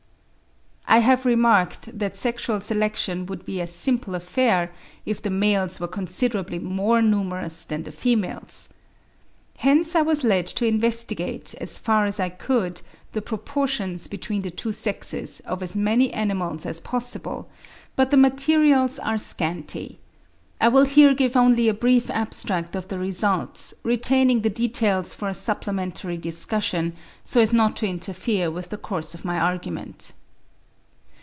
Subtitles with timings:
[0.87, 4.73] I have remarked that sexual selection would be a simple affair
[5.05, 8.67] if the males were considerably more numerous than the females.
[9.59, 12.81] Hence I was led to investigate, as far as I could,
[13.13, 17.47] the proportions between the two sexes of as many animals as possible;
[17.95, 19.97] but the materials are scanty.
[20.59, 25.29] I will here give only a brief abstract of the results, retaining the details for
[25.29, 30.11] a supplementary discussion, so as not to interfere with the course of my argument.